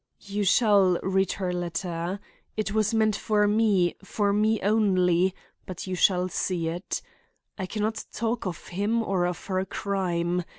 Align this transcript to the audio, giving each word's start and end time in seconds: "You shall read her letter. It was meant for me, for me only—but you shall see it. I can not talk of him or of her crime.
"You 0.25 0.43
shall 0.45 0.99
read 1.03 1.33
her 1.33 1.53
letter. 1.53 2.19
It 2.57 2.73
was 2.73 2.91
meant 2.91 3.15
for 3.15 3.47
me, 3.47 3.93
for 4.03 4.33
me 4.33 4.59
only—but 4.61 5.85
you 5.85 5.93
shall 5.93 6.27
see 6.27 6.69
it. 6.69 7.03
I 7.59 7.67
can 7.67 7.83
not 7.83 8.05
talk 8.11 8.47
of 8.47 8.69
him 8.69 9.03
or 9.03 9.27
of 9.27 9.45
her 9.45 9.63
crime. 9.63 10.43